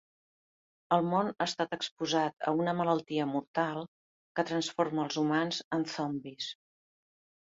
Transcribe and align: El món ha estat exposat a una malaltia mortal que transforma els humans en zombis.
El 0.95 1.03
món 1.09 1.27
ha 1.33 1.45
estat 1.49 1.75
exposat 1.75 2.47
a 2.51 2.53
una 2.61 2.73
malaltia 2.79 3.27
mortal 3.33 3.85
que 4.39 4.45
transforma 4.53 5.05
els 5.05 5.19
humans 5.25 5.59
en 5.79 5.85
zombis. 5.97 6.49